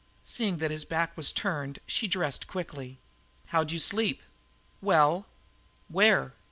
[0.23, 2.97] Seeing that his back was turned, she dressed quickly.
[3.49, 4.23] "How'd you sleep?"
[4.81, 5.27] "Well."
[5.89, 6.33] "Where?"